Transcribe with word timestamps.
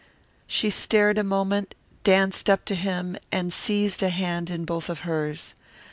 She 0.47 0.71
stared 0.71 1.19
a 1.19 1.23
moment, 1.23 1.75
danced 2.03 2.49
up 2.49 2.65
to 2.65 2.73
him, 2.73 3.17
and 3.31 3.53
seized 3.53 4.01
a 4.01 4.09
hand 4.09 4.49
in 4.49 4.65
both 4.65 4.89
of 4.89 5.01
hers. 5.01 5.53